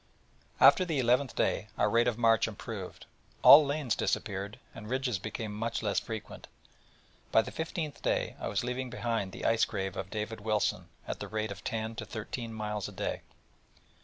[0.59, 3.05] After the eleventh day our rate of march improved:
[3.43, 6.47] all lanes disappeared, and ridges became much less frequent.
[7.31, 11.19] By the fifteenth day I was leaving behind the ice grave of David Wilson at
[11.19, 13.21] the rate of ten to thirteen miles a day.